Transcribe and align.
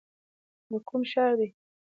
د 0.69 0.71
کوم 0.87 1.01
ښار 1.11 1.31
دی؟ 1.39 1.49